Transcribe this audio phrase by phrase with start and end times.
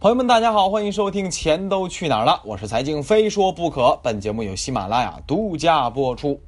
[0.00, 3.98] 朋友们，大家好，欢迎收听《钱都去哪儿了》，我是财经非说不可。
[4.02, 6.40] 本节目由喜马拉雅独家播出。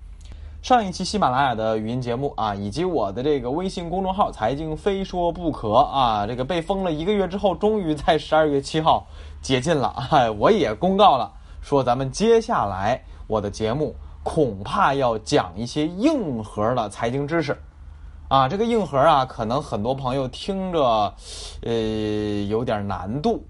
[0.62, 9.06] 上一期喜马拉雅的语音节目啊，以及我的这个微信公众号“财经非说不可”啊，这个被封了一个月之后，终于在十二月七号
[9.42, 9.94] 解禁了。
[10.10, 11.30] 哎，我也公告了，
[11.60, 17.54] 说咱们接下来我的节目恐怕要讲一些硬核的财经知识。
[18.32, 21.12] 啊，这个硬核啊，可能很多朋友听着，
[21.60, 23.44] 呃，有点难度，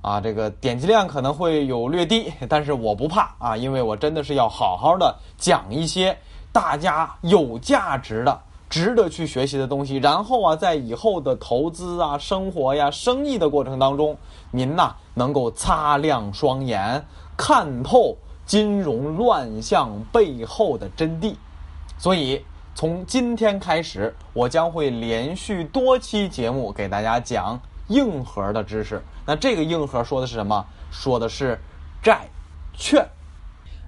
[0.00, 6.16] 啊，这个点击量可能会有略低，但是我不怕啊，因为我真的是要好好的讲一些
[6.54, 14.16] 大家有价值的、值得去学习的东西，然后啊，在以后的投资啊、生活呀、生意的过程当中，
[14.50, 17.04] 您呐能够擦亮双眼，
[17.36, 21.34] 看透金融乱象背后的真谛，
[21.98, 22.42] 所以。
[22.74, 27.56] 从今天开始，我将会连续多期节目给大家讲
[27.86, 29.00] 硬核的知识。
[29.24, 30.66] 那这个硬核说的是什么？
[30.90, 31.56] 说的是
[32.02, 32.28] 债
[32.72, 33.06] 券。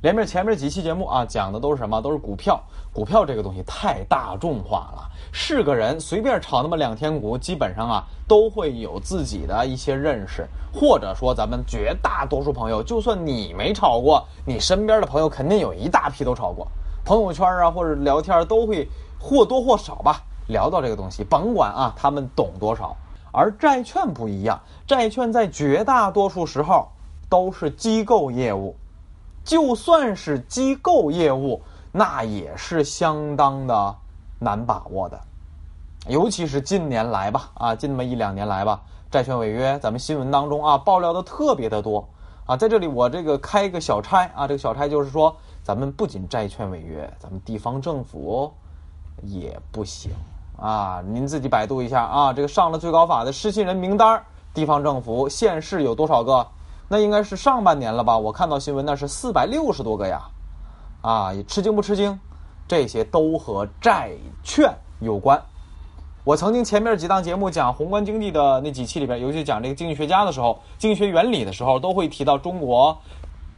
[0.02, 2.00] 连面前面几期节目啊，讲的都是什么？
[2.00, 2.62] 都是股票。
[2.92, 16.68] 股票这个东西太大众化了，是个人随便炒那么两天股，基本上啊都会有自己的一些认识，或者说咱们绝大多数朋友，就算你没炒过，你身边的朋友肯定有一大批都炒过。
[17.06, 18.88] 朋友圈啊，或者聊天都会
[19.20, 22.96] 或多或少吧聊到这个东西，甭管啊他们懂多少。
[23.30, 26.88] 而债券不一样，债券在绝大多数时候
[27.28, 28.74] 都是机构业务，
[29.44, 31.62] 就算是机构业务，
[31.92, 33.94] 那也是相当的
[34.40, 35.20] 难把握的。
[36.08, 38.80] 尤其是近年来吧，啊，近那么一两年来吧，
[39.12, 42.08] 债券违约，咱们新闻当中啊爆料的特别的多
[42.46, 42.56] 啊。
[42.56, 45.36] 在这里我这个开一个小差啊，这个小差就是说。
[45.66, 48.52] 咱们不仅债券违约，咱们地方政府
[49.24, 50.12] 也不行
[50.56, 51.02] 啊！
[51.04, 54.22] 您自己百度一下啊，这个上了最高法的失信人名单，
[54.54, 56.46] 地方政府县市有多少个？
[56.86, 58.16] 那应该是上半年了吧？
[58.16, 60.22] 我看到新闻那是四百六十多个呀！
[61.02, 62.16] 啊，吃惊不吃惊？
[62.68, 64.12] 这些都和债
[64.44, 65.42] 券有关。
[66.22, 72.96] 我曾经前面几档节目讲宏观经济的那几期里边，尤其讲这个经济学家的时候，经济学原理的时候，都会提到中国。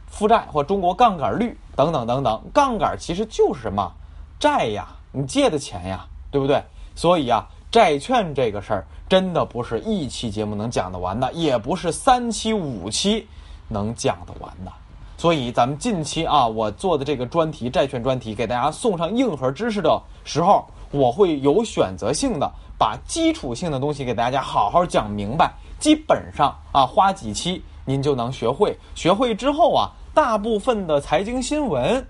[0.09, 3.91] 负债或中国杠杆率等等等等，杠杆其实就是什么
[4.39, 6.61] 债呀，你借的钱呀，对不对？
[6.95, 13.25] 所以啊，债券这个事儿真的不是一期节目能讲得完的，也不是三期五期
[13.69, 14.71] 能讲得完的。
[15.17, 28.77] 所以咱们近期啊，我做的这个专题债券专题，给大家送上硬核知识的时候，我会有选择性的把基础性的东西给大家好好讲明白，基本上啊，花几期您就能学会。
[28.95, 29.91] 学会之后啊。
[30.13, 32.05] 大部分的财经新闻，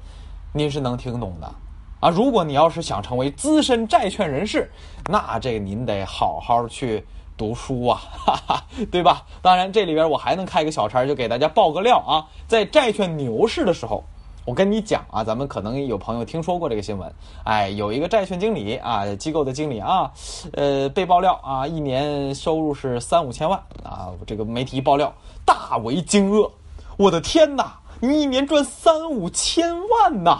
[0.54, 1.52] 您是能听懂的，
[2.00, 4.72] 啊，如果你要是想成为资深债券人士，
[5.06, 7.06] 那这您得好好去
[7.38, 9.26] 读书啊，哈哈，对吧？
[9.42, 14.04] 当然，这里边我还能开个小差，就给大家爆个料啊，在债券牛市的时候，
[14.46, 20.12] 我跟你讲啊，咱们可能有朋友听说过这个新闻，哎，有一个债券经理啊，机构的经理啊，
[20.54, 25.14] 呃，被爆料啊，一年收入是三五千万啊，这个媒体一爆料
[25.46, 26.50] 大为惊愕，
[26.98, 27.78] 我的天哪！
[28.02, 30.40] 你一年赚三五千万呐，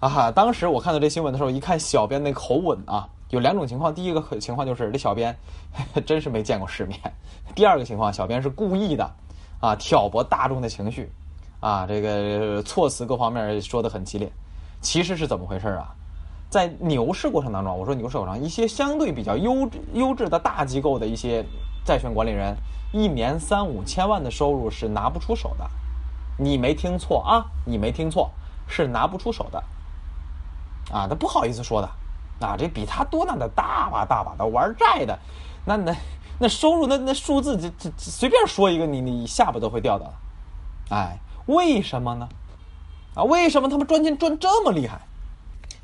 [0.00, 0.30] 啊！
[0.30, 3.94] 当时我看到这新闻的时候，一看小编那口吻啊，有两种情况。
[3.94, 5.34] 第一个情况就是这小编
[6.04, 6.98] 真是没见过世面；
[7.54, 9.10] 第二个情况，小编是故意的，
[9.60, 11.10] 啊，挑拨大众的情绪，
[11.60, 14.30] 啊，这个措辞各方面说的很激烈。
[14.82, 15.88] 其实是怎么回事啊？
[16.50, 21.42] 在牛市过程当中，我说牛市过程一些相对比较优质优质的大机构的一些
[21.82, 22.54] 债券管理人，
[22.92, 25.66] 一年三五千万的收入是拿不出手的。
[26.36, 27.46] 你没听错啊！
[27.64, 28.30] 你没听错，
[28.66, 29.62] 是拿不出手的，
[30.92, 31.88] 啊，他不好意思说的，
[32.46, 35.18] 啊，这比他多那的大把大把的玩债的，
[35.64, 35.94] 那那
[36.40, 40.12] 那收入那那数字这这随便说一个，你你下巴都会掉的，
[40.90, 42.28] 哎，为什么呢？
[43.14, 45.00] 啊，为什么他们赚钱赚这么厉害？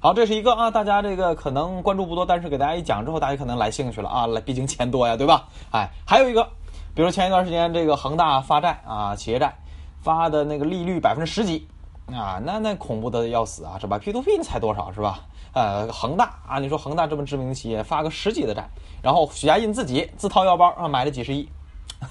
[0.00, 5.46] 好，这是一个啊，大家这个可能关注不多，但是给大家一讲之后，大家可能来兴趣了啊，来，毕竟钱多呀，对吧？
[5.70, 6.48] 哎，还有一个，
[6.94, 9.54] 比如前一段时间这个恒大发债啊，企业债。
[10.02, 11.68] 发的那个利率百分之十几，
[12.06, 15.20] 啊，那那恐怖的要死啊，是吧？P to P 才多少是吧？
[15.52, 18.68] 呃，恒大啊，你说恒大这么知名的企业发个十几的债，
[19.02, 21.48] 然后许家印自己自掏腰包啊买了几十亿，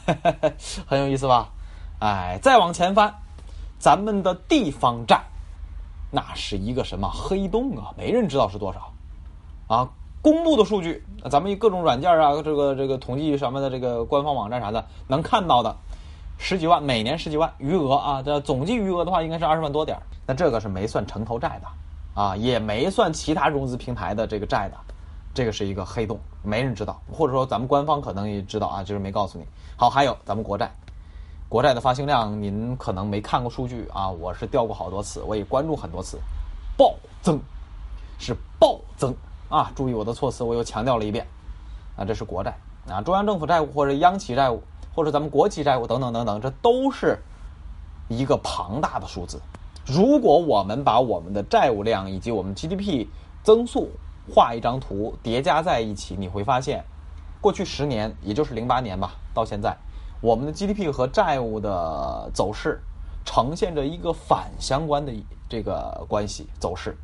[0.85, 1.49] 很有意思吧？
[1.99, 3.13] 哎，再往前翻，
[3.79, 5.21] 咱们的地方债，
[6.11, 7.93] 那是一个什么黑洞啊？
[7.97, 8.91] 没人知道是多少
[9.67, 9.89] 啊？
[10.21, 15.77] 公布的数据，咱们各种软件啊，这个这个统计什么的，这个官方网站啥的能看到的。
[16.41, 24.77] 十几万，每年十几万余额啊，这总计余额的话应该是二十万多点那这个是没算城投债的，啊，也没算其他融资平台的这个债的，
[25.33, 29.45] 这个是一个黑洞，没人知道，或者说咱们官方可能也知道啊，就是没告诉你。
[29.75, 30.71] 好，还有咱们国债，
[31.49, 36.17] 国债的发行量您可能没看过数据啊，我是调过好多次，我也关注很多次，
[36.77, 37.37] 暴增，
[38.17, 39.13] 是暴增
[39.49, 39.71] 啊！
[39.75, 41.27] 注意我的措辞，我又强调了一遍
[41.97, 42.55] 啊，这是国债
[42.87, 44.63] 啊，中央政府债务或者央企债务
[44.99, 47.17] 或者咱们国企债务等等等等，这都是
[48.09, 49.39] 一个庞大的数字。
[49.85, 53.07] 如果我们把我们的债务量以及我们 GDP
[53.41, 53.91] 增速
[54.29, 56.83] 画一张图叠加在一起，你会发现，
[57.39, 59.73] 过去十年，也就是零八年吧，到现在，
[60.19, 62.81] 我们的 GDP 和债务的走势
[63.23, 65.13] 呈现着一个反相关的
[65.47, 66.97] 这个关系走势，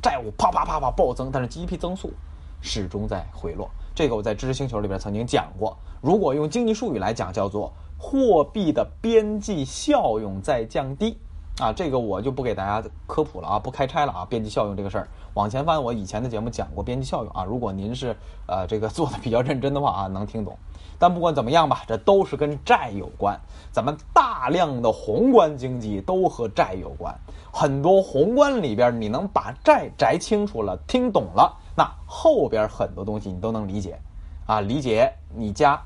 [0.00, 2.12] 债务啪啪啪啪暴增，但是 GDP 增速
[2.60, 3.68] 始终在回落。
[3.94, 11.18] 这个我在知识星球里边曾经讲过，如果用经济术语来讲，叫做货币的边际效用在降低。
[11.58, 14.26] 啊，这个我就不给大家科普了啊，不开拆了啊。
[14.26, 17.44] 边际效用这个事儿，往前翻我以前的节目讲过边际效用啊。
[17.44, 18.16] 如果您是
[18.46, 20.56] 呃这个做的比较认真的话啊，能听懂。
[20.98, 23.38] 但不管怎么样吧，这都是跟债有关。
[23.70, 27.14] 咱们大量的宏观经济都和债有关，
[27.52, 33.98] 很多宏观里边你能把债摘清楚了，听懂了，那后边很多东西你都能理解
[34.44, 34.60] 啊。
[34.60, 35.80] 理解你家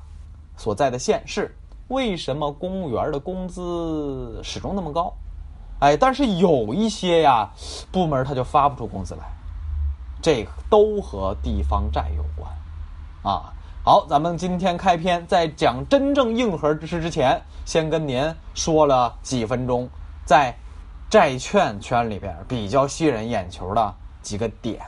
[0.57, 1.57] 所在的县市
[1.87, 5.15] 为什么公务员的工资始终那么高。
[5.79, 7.49] 哎，但是有一些呀，
[7.93, 9.23] 部门他就发不出工资来，
[10.21, 12.51] 这都和地方债有关，
[13.23, 13.53] 啊。
[13.85, 19.89] 好，咱们今天开篇在讲真正硬核知识之前，先跟您说了几分钟，
[20.25, 20.53] 在
[21.09, 24.81] 债券圈里边比较吸人眼球的几个点。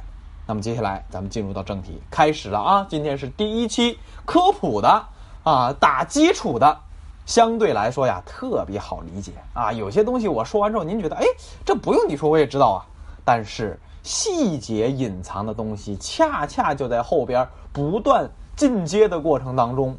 [0.48, 2.86] 那么接下来咱们进入到正题，开始了啊！
[2.88, 5.04] 今天是第一期科普的
[5.42, 6.78] 啊，打基础的。
[7.26, 9.72] 相对来说呀，特别好理解啊。
[9.72, 11.24] 有些东西我说完之后，您觉得，哎，
[11.64, 12.86] 这不用你说我也知道啊。
[13.24, 19.96] 但是细节隐藏的东西，恰恰就在后边不断进阶的过程当中，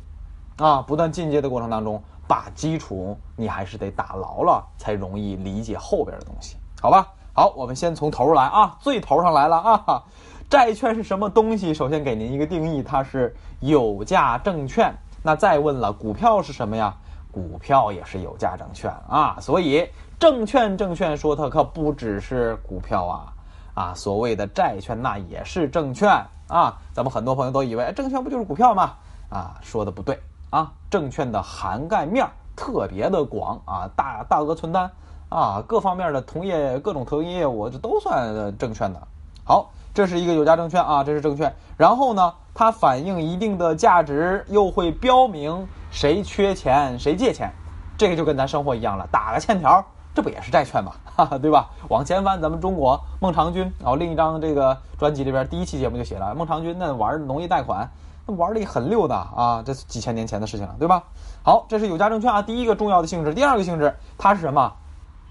[0.55, 7.05] 啊，不断进阶的过程当中，把基础你还是得打牢了，才容易理解后边的东西，好吧？
[7.33, 10.03] 好，我们先从头来啊，最头上来了啊。
[10.49, 11.73] 债券是什么东西？
[11.73, 14.94] 首先给您一个定义，它是有价证券。
[15.21, 16.95] 那再问了，股票是什么呀？
[17.33, 23.33] 股票也是有价证券啊，所以证券证券说它可不只是股票啊
[23.75, 26.09] 啊，所谓的债券那也是证券
[26.47, 26.79] 啊。
[26.94, 28.94] 咱们很多朋友都以为证券不就是股票吗？
[29.29, 30.17] 啊，说的不对
[30.49, 34.89] 啊，证券的涵盖面特别的广啊，大大额存单
[35.27, 39.07] 啊，各方面的同业各种投行业务这都算证券的。
[39.47, 41.55] 好，这是一个有价证券啊，这是证券。
[41.77, 45.65] 然后呢，它反映一定的价值，又会标明。
[45.89, 47.49] 谁缺钱谁借钱，
[47.97, 49.81] 这个就跟咱生活一样了，打个欠条，
[50.13, 50.91] 这不也是债券吗？
[51.15, 51.69] 哈哈，对吧？
[51.88, 57.89] 往前翻，咱们中国孟尝君，然后另一张这个专辑里边第一期节目就写了孟尝君那玩农业贷款，
[58.25, 61.01] 那玩的很溜的啊，这是几千年前的事情了，对吧？
[61.41, 64.73] 好，这是有价证券啊，第一个重要的性质，第二个性质，它是什么？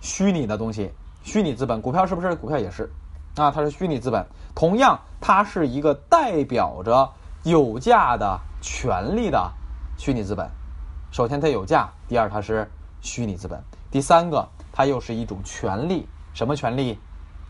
[0.00, 0.90] 虚拟的东西，
[1.22, 2.34] 虚拟资本，股票是不是？
[2.34, 2.90] 股票也是，
[3.36, 7.10] 啊，它是虚拟资本，同样，它是一个代表着
[7.44, 9.52] 有价的权利的。
[9.98, 10.50] 虚拟资本，
[11.10, 16.98] 首先它有价，第二它是虚拟资本，第三个它又是一种权利，什么权利？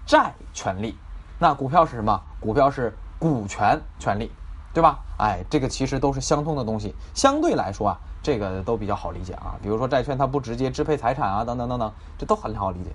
[0.05, 0.97] 债权利。
[1.39, 2.21] 那股票是什么？
[2.41, 4.31] 股票是股权权利，
[4.73, 4.99] 对吧？
[5.19, 9.55] 哎，这个其实都是相通的东西，相对来说啊，这个都比较好理解啊。
[9.63, 12.91] 比如说债券，它不直接支配财产啊，等等等等，这都很好理解，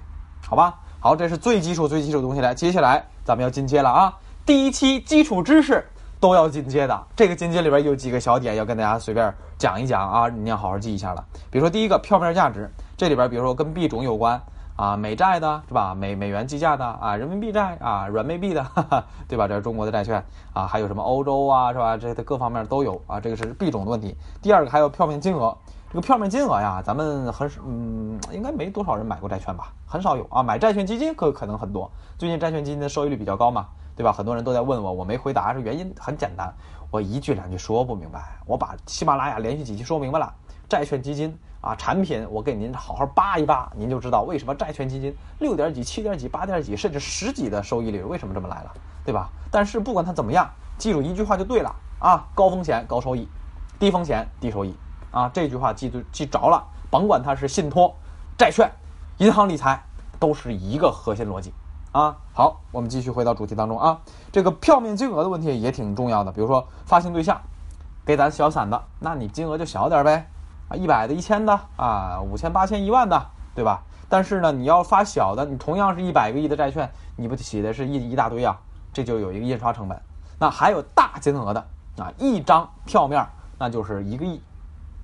[0.47, 0.79] 好吧？
[1.03, 4.13] 好，这是最基础最基础的东西来，接下来咱们要进阶了啊，
[4.45, 5.83] 第一期基础知识。
[6.19, 11.25] 都要进阶的，这个进阶里边有几个小点要跟大家随便讲一讲啊，你要好好记一下了。
[11.49, 14.39] 比如说第一个票面价值，这里边比如说跟币种有关
[14.75, 15.95] 啊，美债的是吧？
[15.95, 19.47] 美美元计价的啊，人民币债啊，软妹币的，哈哈，对吧？
[19.47, 21.97] 这是中国的债券啊，还有什么欧洲啊是吧？
[21.97, 24.15] 这些各方面都有啊，这个是币种的问题。
[24.43, 25.57] 第二个还有票面金额，
[25.91, 29.73] 这个票面金额呀，咱们很嗯，应该没多少人买过债券吧？
[29.85, 31.91] 很少有啊，买债券基金可可能很多。
[32.17, 33.67] 最近债券基金的收益率比较高嘛。
[33.93, 34.11] 对吧？
[34.11, 36.51] 很多人都在问我，我没回答，是原因很简单，
[36.89, 38.23] 我一句两句说不明白。
[38.45, 40.33] 我把喜马拉雅连续几期说明白了，
[40.67, 48.71] 债券基金啊，产品我给您好好扒一扒，您就知道为什么债券基金六点几、七点几、八点几，甚至十几的收益率为什么这么来了，
[49.03, 49.29] 对吧？
[49.51, 53.27] 但是不管它怎么样，记住一句话就对了啊：高风险高收益，
[53.77, 54.73] 低风险低收益
[55.11, 55.29] 啊。
[55.33, 57.93] 这句话记住记着了，甭管它是信托、
[58.37, 58.71] 债券、
[59.17, 59.83] 银行理财，
[60.19, 61.53] 都是一个核心逻辑。
[61.91, 63.99] 啊，好，我们继续回到主题当中啊。
[64.31, 66.31] 这个票面金额的问题也挺重要的。
[66.31, 67.39] 比如说发行对象
[68.05, 70.29] 给咱小散的，那你金额就小点呗，
[70.69, 73.21] 啊，一百的、一千的啊，五千、八千、一万的，
[73.53, 73.83] 对吧？
[74.07, 78.57] 但是呢，你要发小的，你同样是一百个亿的债券，你不写的是一一大堆啊，
[78.93, 80.01] 这就有一个印刷成本。
[80.39, 81.59] 那还有大金额的
[81.97, 83.25] 啊，一张票面
[83.57, 84.41] 那就是一个亿，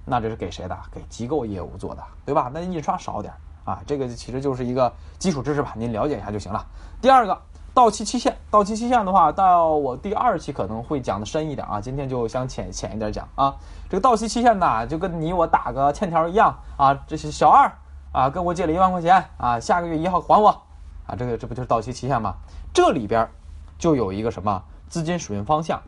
[0.09, 0.77] 那这是给谁的？
[0.89, 2.49] 给机构业务做的，对吧？
[2.53, 3.33] 那印刷少点
[3.65, 6.65] 啊，这个其实就是一个基础知识吧，您了解一下就行了。
[7.01, 7.37] 第二个，
[7.73, 13.53] 到期期限，到期期限的话，到我第二期可能会讲的深一点啊，今天就想浅浅一点讲啊。
[13.89, 17.69] 这个到期期限呢，就跟你我打个欠条一样啊，这是小二
[18.13, 20.49] 啊，跟我借了一万块钱啊，下个月一号还我
[21.05, 22.35] 啊，这个这不就是到期期限吗？
[22.73, 23.29] 这里边
[23.77, 25.81] 就有一个什么资金使用方向，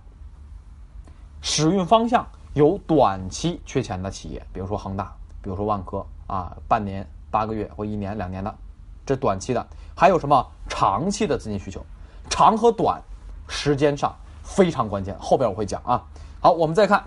[1.42, 8.54] 使用方向有短期缺钱的企业，比如说恒大，比如说万科啊，半年、八个月或一年、两年的，
[9.06, 9.62] 这短期的；
[9.96, 11.86] 还有什么长期的资金需求，
[12.30, 13.02] 长和短
[13.48, 16.04] 时间上非常关键，后边我会讲啊。
[16.42, 17.04] 好，我们再看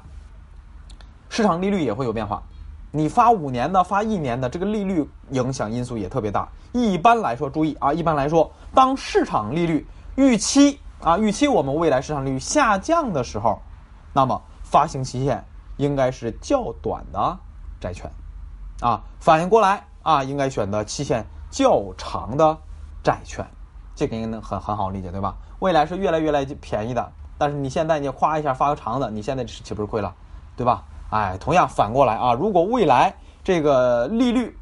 [1.28, 2.42] 市场利率也会有变化，
[2.90, 6.48] 你发五年的、发一年的，这个利率影响因素也特别大。
[6.72, 13.60] 一般来说，注意啊，一般来说，当市场利率预期啊预期我们未来市场利率下降的时候，
[14.12, 14.40] 那么
[14.72, 15.44] 发行期限
[15.76, 17.38] 应该是较短的
[17.78, 18.10] 债券，
[18.80, 22.56] 啊，反应过来啊，应该选择期限较长的
[23.04, 23.46] 债券，
[23.94, 25.36] 这个应该很很好理解，对吧？
[25.58, 30.14] 未来是越来越来便宜的，但是你现在你夸一下发个长的，你现在岂不是亏了，
[30.56, 30.84] 对吧？
[31.10, 33.14] 哎，同样反过来啊，如果未来
[33.44, 34.58] 这个利率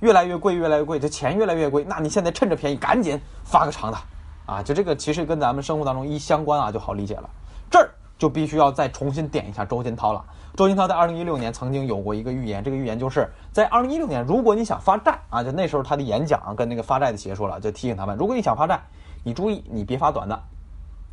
[0.00, 3.98] 越来越贵，越来越贵，这钱越来越贵，那你现在趁着便宜赶紧发个长的，
[4.46, 7.28] 啊，就这个其实跟咱们生活当中一相关啊，就好理解了。
[7.68, 10.24] 这儿就必须要再重新点一下周金涛了。
[10.56, 18.80] 周金涛在二零一六年曾经有过一个预言，这个预言就是在二零一六年，如果你想发债啊，就那时候他的演讲跟那个发债的企业说了，就提醒他们，如果你想发债，
[19.22, 20.40] 你注意你别发短的，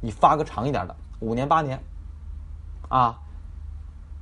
[0.01, 1.81] 你发个长一点的，五年八年，
[2.89, 3.19] 啊。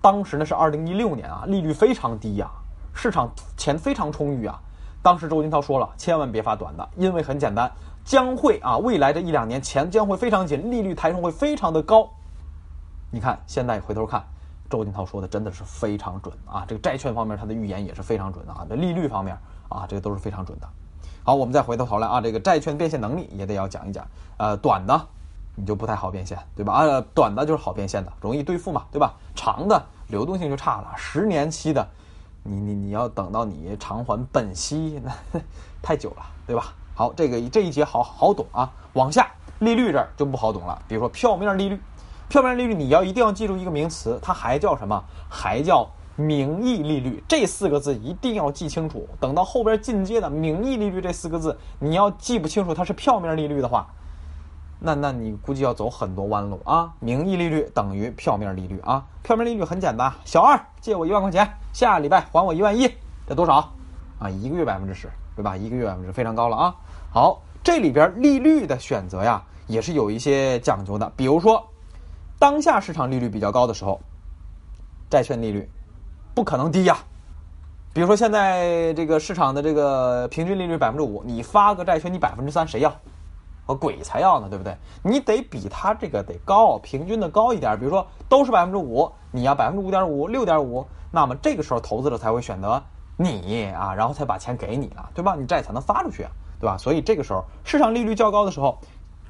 [0.02, 2.50] 当时呢是二零一六年啊，利率非常低呀，
[2.92, 4.60] 市场钱非常充裕啊。
[5.04, 7.72] 当时周金涛说了，千万别发短的，因为很简单，
[8.04, 12.10] 将会啊，未来这一两年钱将会非常紧，利率抬升会非常的高。
[13.12, 14.24] 你看现在回头看，
[14.70, 16.66] 周金涛说的真的是非常准啊。
[16.68, 19.38] 这个债券方面他的预言也是非常准的啊，这利率方面
[19.70, 20.68] 啊，这个都是非常准的。
[21.24, 24.08] 好，我们再回头头来啊，这个债券变现能力也得要讲一讲。
[24.38, 25.08] 呃，短的。
[25.54, 26.72] 你就不太好变现，对吧？
[26.72, 29.14] 啊，短的就是好变现的，容易兑付嘛，对吧？
[29.36, 31.86] 长的流动性就差了，十年期的，
[32.42, 35.42] 你你你要等到你偿还本息，那
[35.82, 36.74] 太久了，对吧？
[36.96, 38.72] 好，这个这一节好好懂啊。
[38.94, 40.82] 往下，利率这儿就不好懂了。
[40.88, 41.80] 比如说票面利率，
[42.32, 45.04] 票面利率你要一定要记住一个名词，它还叫什么？
[45.28, 45.86] 还叫
[46.16, 47.22] 名义利率。
[47.28, 49.06] 这四个字一定要记清楚。
[49.20, 53.86] 等到后边进阶的名义利率这四个字，你要记不清楚它是票面利率的话。
[54.80, 56.94] 那那你估计要走很多弯路啊！
[57.02, 59.04] 名义利率等于票面利率啊！
[59.22, 62.90] 票面利率很简单，小二借我一万块钱，下礼拜还我一万一，
[63.28, 63.70] 这多少？
[64.20, 65.58] 啊，一个月百分之十，对吧？
[65.58, 66.76] 一个月百分之非常高了啊！
[67.12, 71.12] 好，这里边利率的选择呀，也是有一些讲究的。
[71.18, 71.64] 比如说，
[72.42, 74.02] 当下市场利率比较高的时候，
[75.12, 75.70] 债券利率
[76.34, 76.98] 不可能低呀。
[77.94, 82.92] 比如说现在这个市场的这个平均利率百分之五，你发个债券，你百分之三谁要？
[83.68, 84.76] 和鬼才要呢，对不对？
[85.04, 87.78] 你得比他这个得高，平均的高一点。
[87.78, 92.82] 比如说都是百分之五，你要百分之五点五、六点五，那么这个时候投资者才会选择
[93.18, 95.36] 你啊，然后才把钱给你了，对吧？
[95.38, 96.26] 你债才能发出去，
[96.60, 96.76] 对吧？
[96.76, 98.80] 所以这个时候市场利率较高的时候，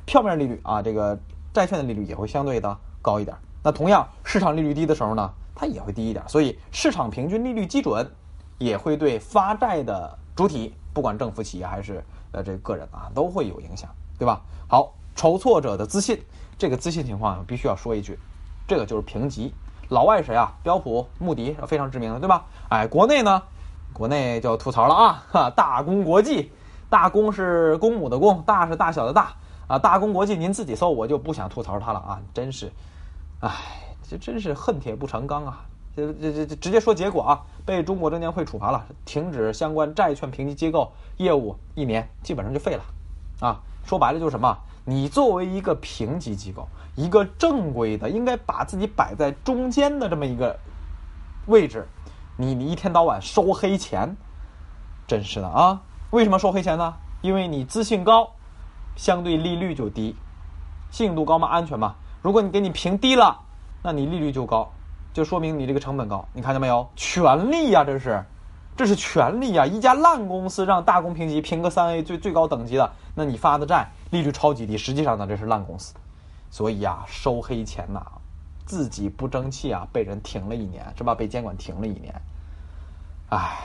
[0.06, 1.20] 票面利率啊，这个
[1.52, 3.36] 债券的利率也会相对的高一点。
[3.64, 6.24] 那同样市场利率低的时候呢，它也会低一点。
[6.28, 8.10] 所以市场平均利率基准
[8.58, 13.90] 也会对发债的主体，不管政府、企业还是呃这个个人啊，都会有影响。
[14.20, 14.40] 对吧？
[14.68, 16.22] 好，筹措者的资信，
[16.56, 18.20] 这个资信情况必须要说一句，
[18.68, 19.52] 这个就是评级。
[19.90, 20.54] 老外谁啊？
[20.62, 22.46] 标普、穆迪非常知名的，对吧？
[22.70, 23.42] 哎，国内呢，
[23.92, 25.24] 国内就吐槽了啊！
[25.32, 26.52] 哈， 大公国际，
[26.88, 29.34] 大公是公母的公，大是大小的大
[29.72, 29.80] 啊！
[29.80, 32.22] 大公国际，您自己搜，我就不想吐槽它了啊！
[32.34, 32.70] 真是，
[33.40, 33.50] 哎，
[34.06, 35.62] 这真是恨铁不成钢啊！
[35.96, 42.84] 这这这直接说结果啊，被中国证监会处罚了，停止相关债券评级机构业务一年，基本上就废了
[43.40, 43.62] 啊！
[43.86, 44.58] 说白了就是什么？
[44.84, 50.60] 你作为一个评级机构，一个正规的，应该把自己摆在中间的这么一个
[51.46, 51.88] 位置，
[52.36, 54.18] 你你一天到晚收黑钱，
[55.08, 55.82] 真是的啊！
[56.10, 56.94] 为什么收黑钱呢？
[57.22, 58.32] 因为你资信高，
[58.96, 60.16] 相对利率就低，
[60.90, 61.96] 信用度高嘛，安全嘛。
[62.22, 63.40] 如果你给你评低了，
[63.84, 64.72] 那你利率就高，
[65.14, 66.28] 就说明你这个成本高。
[66.34, 66.90] 你看见没有？
[66.96, 68.24] 权利呀，这是。
[68.74, 69.66] 这是权利啊！
[69.66, 75.94] 一家烂公司让大公评级评个三 A 最最高等级的，那你发的债利率超级低，实际上呢这是烂公司。
[76.50, 78.02] 所以啊，收黑钱呐，
[78.66, 81.14] 自己不争气啊，被人停了一年是吧？
[81.14, 82.16] 被监管停了一年。
[83.30, 83.60] 唉，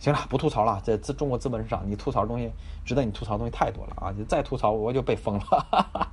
[0.00, 0.80] 行了，不吐槽了。
[0.82, 2.50] 这资中国资本市场，你吐槽的东西
[2.86, 4.10] 值得你吐槽的东西太多了啊！
[4.16, 5.40] 你再吐槽我就被封了。
[5.40, 6.08] 哈 哈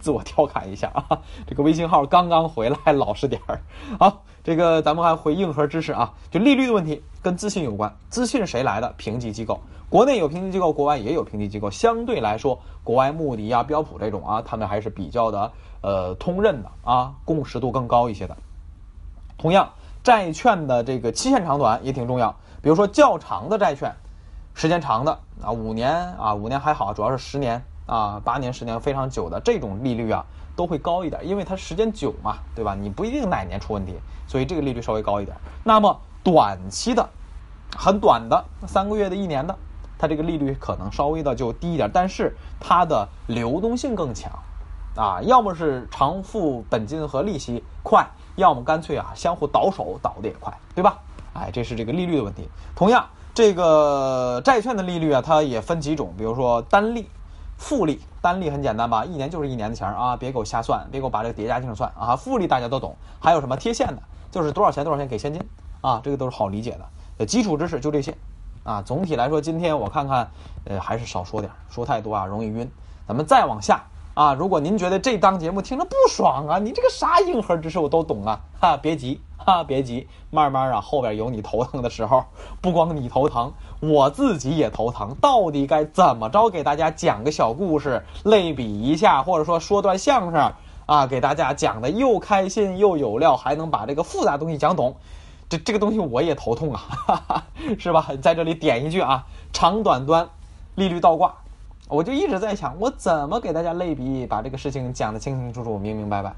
[0.00, 1.20] 自我调侃一下啊。
[1.46, 3.60] 这个微信号刚刚回来，老实点儿。
[4.00, 7.94] 好，这个咱们还回硬核知识啊，就利率的问题跟资信有关。
[8.08, 8.92] 资信谁来的？
[8.96, 11.70] 评级机构，国内有评级机构，国外也有评级机构。
[11.70, 15.52] 相对来说，国外穆迪啊、标普这种啊，他们还是比较的
[15.82, 18.34] 呃通认的啊，共识度更高一些的。
[19.36, 19.70] 同样，
[20.02, 22.34] 债券的这个期限长短也挺重要。
[22.66, 23.94] 比如说较长的债券，
[24.52, 32.74] 时间长的啊，五年啊，五年还好，主要是十年啊，八年、十年非常久的这种利率啊，都会高一点，因为它时间久嘛，对吧？
[32.74, 33.94] 你不一定哪年出问题，
[34.26, 35.36] 所以这个利率稍微高一点。
[35.62, 37.08] 那么短期的，
[37.76, 39.56] 很短的，三个月的、一年的，
[39.96, 44.32] 它这个利率可能稍微的就低一点，但是它的流动性更强，
[44.96, 48.04] 啊，要么是偿付本金和利息快。
[48.34, 50.98] 要么干脆啊，相互倒手倒的也快，对吧？
[51.40, 52.48] 哎，这是这个利率的问题。
[52.74, 57.08] 同样，这个债券的利率啊，它也分几种，比如说单利、
[57.56, 58.00] 复利。
[58.20, 62.16] 单利很简单吧，一年就是一年的钱啊，别给我瞎算，别给我把这个叠加进去算啊。
[62.16, 65.40] 复利大家都懂，还有什么贴现的，就是多少钱多少钱给现金
[65.80, 66.76] 啊，这个都是好理解
[67.16, 67.26] 的。
[67.26, 68.16] 基础知识就这些
[68.64, 68.82] 啊。
[68.82, 70.28] 总体来说，今天我看看，
[70.64, 72.68] 呃，还是少说点，说太多啊容易晕。
[73.06, 73.80] 咱们再往下。
[74.14, 82.24] 啊，如果您觉得这档节目听着不爽啊，你这个啥硬核知识我都懂啊，哈，别急，哈，别急，慢慢啊，后边有你头疼的时候，
[82.60, 85.14] 不光你头疼，我自己也头疼。
[85.20, 90.52] 到底该怎么着给大家讲个小故事，类比一下，或者说说段相声
[90.86, 94.96] 啊，给大家讲的又开心又有料，还能把这个复杂东西讲懂，
[95.48, 97.44] 这这个东西我也头痛啊，哈哈，
[97.78, 98.08] 是吧？
[98.20, 100.28] 在这里点一句啊，长短端，
[100.74, 101.34] 利率倒挂。
[101.88, 106.34] 我就一直在想，我怎么给大家类比，把这个事情讲得清清楚楚、明明白白，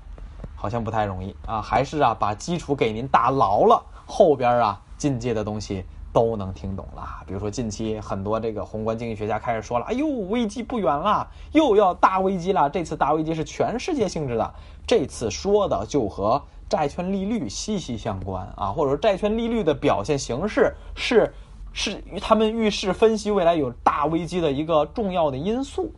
[0.59, 1.63] 好像不太容易啊。
[1.63, 7.23] 还是啊，把基础给您打牢了，后边啊进阶的东西都能听懂了。
[7.27, 12.69] 比如说近期很多这个宏观经济学家开始说了，哎呦，危机不远了，又要大危机了。
[12.69, 21.33] 这次大危机是全世界性质的，这次说的就和债券利率息息相关啊，或者说债券利率的表现形式是。
[21.71, 25.93] 是他们预示分析未来有大危机的一个重要的因素，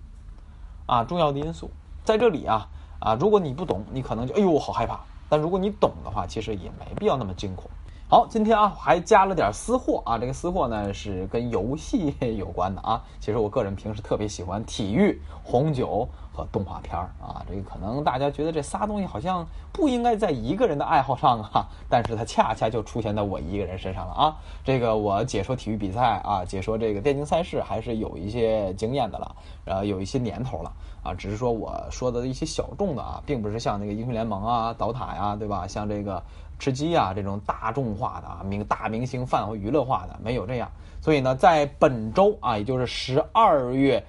[0.85, 1.70] 啊，重要的因素
[2.05, 2.68] 在这里啊
[3.00, 7.70] 啊，如果你不懂，你可能就哎呦好害怕，但如果你懂的话，其实也没必要那么惊恐。
[8.11, 13.01] 好，今天啊还加了点私货啊，这个私货呢是跟游戏有关的啊。
[13.20, 17.40] 其实我个人平时特别喜欢体育、红酒和动画片儿啊。
[17.49, 24.37] 这个可能大家觉得这仨东西好像不应该在一个人的爱好上啊，但是它恰恰就出现在我一个人身上了啊。
[24.64, 30.73] 这个我解说体育比赛啊，解说这个电竞赛事还是有一些经验的了，呃，有一些年头了
[31.05, 31.14] 啊。
[31.14, 35.64] 只是说我说的一些小众的啊，并不是像那个英雄联盟啊、岛塔呀，对吧？
[35.68, 36.20] 像这个。
[36.61, 40.70] 吃鸡啊，这种大众化的啊，明大明星饭和娱乐化的没有这样，
[41.01, 44.05] 所以呢，在本周啊，也就是十二月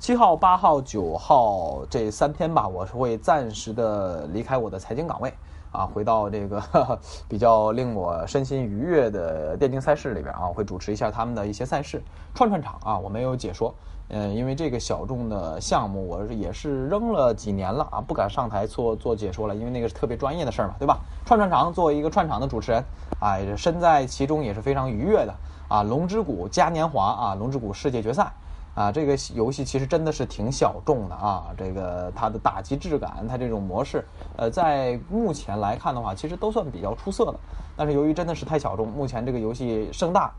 [0.00, 5.32] 七号、八号、九号这三天吧，我是会暂时的离开我的财经岗位。
[5.74, 6.62] 啊，回到这个
[7.28, 12.00] 比较令我身心愉悦的电竞赛事里边啊，我会主持一下他们的一些赛事，
[12.32, 13.74] 串串场啊，我没有解说。
[14.10, 21.00] 嗯，因为这个小众的项目，我也是扔了几年了啊，不敢上台做做解说了，因为那个是特别专业的事儿嘛，对吧？
[21.24, 22.84] 串串场作为一个串场的主持人，
[23.18, 25.34] 啊，身在其中也是非常愉悦的
[25.68, 25.82] 啊。
[25.82, 28.30] 龙之谷嘉年华啊，龙之谷世界决赛
[28.74, 34.04] 啊，这个游戏其实真的是挺小众的啊，这个它的打击质感，它这种模式，
[34.36, 37.34] 呃，在目前来看的话，其实都算比较出色的。
[37.76, 40.32] 但是由于真的是太小众，目前这个游戏盛大。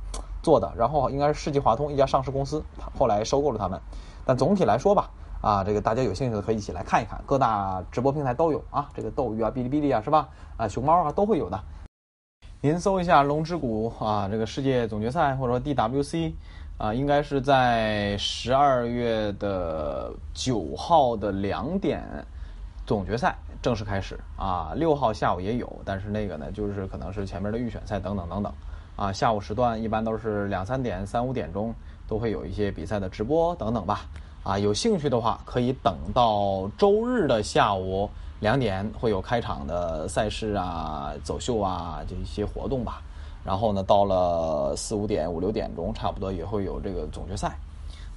[0.43, 2.63] 做的，然后应该是世纪华通一家上市公司，
[2.95, 3.81] 后来收购了他们。
[4.27, 5.09] 但总体来说吧，
[5.41, 10.29] 啊，这个大家有兴趣的可以一起来看一看，各大直播平台都有啊，这个斗鱼啊、哔哩哔哩啊，是吧？
[10.55, 11.59] 啊，熊猫啊都会有的。
[12.61, 16.33] 您搜一下《龙之谷》啊，这个世界总决赛或者说 DWC
[16.77, 22.03] 啊，应该是在十二月的九号的两点，
[22.85, 24.73] 总决赛正式开始啊。
[24.75, 28.53] 六号下午也有，但是那个呢，就是可能是前面的预选赛等等等等。
[28.97, 31.73] 啊，下午时段一般都是两三点、三五点钟
[32.09, 34.01] 都会有一些比赛的直播等等吧。
[34.43, 38.09] 啊，有兴趣的话可以等到周日的下午
[38.41, 43.01] 两点会有开场的赛事啊、走秀啊这一些活动吧。
[43.45, 47.55] 然后呢，到了四五点、五六点钟，差不多也会有这个总决赛。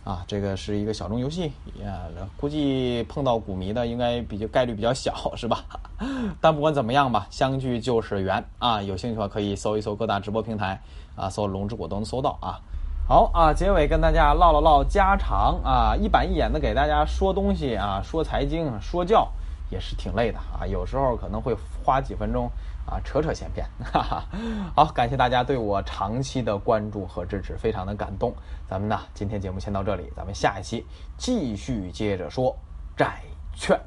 [0.05, 1.53] 啊，这个是一个小众游戏
[1.85, 2.01] 呀，
[2.39, 5.63] 估计碰到股迷的应该比较概率比较小，是吧？
[6.41, 8.81] 但不管怎么样吧，相聚就是缘啊！
[8.81, 10.81] 有兴趣的话可以搜一搜各大直播平台
[11.15, 12.59] 啊，搜“龙之谷”都能搜到啊。
[13.07, 19.29] 好啊，结尾跟大家唠了唠家常啊，一板一眼的给大家说东西啊，说财经说教
[19.69, 22.51] 也是挺累的啊，有时候可能会花几分钟。
[22.89, 24.25] 啊，扯扯闲篇，哈哈。
[24.75, 28.35] 好，感谢大家对我长期的关注和支持，非常的感动。
[28.67, 32.57] 咱们呢，今天节目先到这里，咱们下一期继续接着说
[32.97, 33.21] 债
[33.55, 33.79] 券。